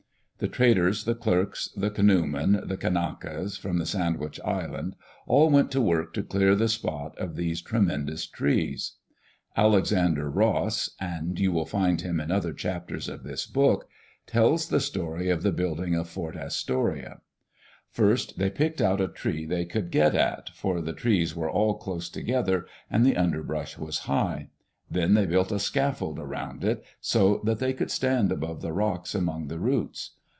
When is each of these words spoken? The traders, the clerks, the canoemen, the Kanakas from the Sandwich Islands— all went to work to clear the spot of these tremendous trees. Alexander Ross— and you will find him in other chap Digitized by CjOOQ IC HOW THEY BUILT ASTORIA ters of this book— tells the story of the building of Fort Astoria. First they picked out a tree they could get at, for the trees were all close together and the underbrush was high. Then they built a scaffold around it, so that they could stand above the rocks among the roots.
The 0.43 0.47
traders, 0.47 1.03
the 1.03 1.13
clerks, 1.13 1.69
the 1.77 1.91
canoemen, 1.91 2.61
the 2.65 2.75
Kanakas 2.75 3.59
from 3.59 3.77
the 3.77 3.85
Sandwich 3.85 4.39
Islands— 4.43 4.95
all 5.27 5.51
went 5.51 5.69
to 5.69 5.79
work 5.81 6.15
to 6.15 6.23
clear 6.23 6.55
the 6.55 6.67
spot 6.67 7.15
of 7.19 7.35
these 7.35 7.61
tremendous 7.61 8.25
trees. 8.25 8.93
Alexander 9.55 10.31
Ross— 10.31 10.95
and 10.99 11.39
you 11.39 11.51
will 11.51 11.67
find 11.67 12.01
him 12.01 12.19
in 12.19 12.31
other 12.31 12.53
chap 12.53 12.87
Digitized 12.87 12.89
by 12.89 12.93
CjOOQ 12.93 12.95
IC 12.95 13.03
HOW 13.03 13.11
THEY 13.11 13.13
BUILT 13.13 13.13
ASTORIA 13.13 13.13
ters 13.13 13.13
of 13.19 13.23
this 13.23 13.45
book— 13.45 13.89
tells 14.25 14.69
the 14.69 14.79
story 14.79 15.29
of 15.29 15.43
the 15.43 15.51
building 15.51 15.93
of 15.93 16.09
Fort 16.09 16.35
Astoria. 16.35 17.21
First 17.91 18.37
they 18.39 18.49
picked 18.49 18.81
out 18.81 18.99
a 18.99 19.07
tree 19.09 19.45
they 19.45 19.65
could 19.65 19.91
get 19.91 20.15
at, 20.15 20.49
for 20.55 20.81
the 20.81 20.93
trees 20.93 21.35
were 21.35 21.51
all 21.51 21.75
close 21.75 22.09
together 22.09 22.65
and 22.89 23.05
the 23.05 23.15
underbrush 23.15 23.77
was 23.77 23.99
high. 24.09 24.49
Then 24.89 25.13
they 25.13 25.27
built 25.27 25.51
a 25.51 25.59
scaffold 25.59 26.17
around 26.17 26.63
it, 26.63 26.83
so 26.99 27.41
that 27.43 27.59
they 27.59 27.73
could 27.73 27.91
stand 27.91 28.31
above 28.31 28.61
the 28.63 28.73
rocks 28.73 29.13
among 29.13 29.47
the 29.47 29.59
roots. 29.59 30.13